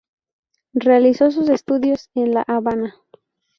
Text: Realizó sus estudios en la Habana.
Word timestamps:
Realizó 0.73 1.29
sus 1.29 1.47
estudios 1.49 2.09
en 2.15 2.33
la 2.33 2.41
Habana. 2.41 2.95